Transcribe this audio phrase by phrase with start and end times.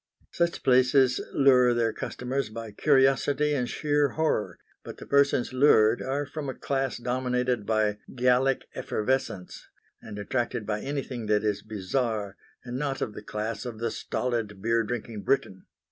[0.31, 6.25] Such places lure their customers by curiosity and sheer horror; but the persons lured are
[6.25, 9.67] from a class dominated by "Gallic effervescence"
[10.01, 12.35] and attracted by anything that is bizarre,
[12.65, 15.67] and not of the class of the stolid beer drinking Briton.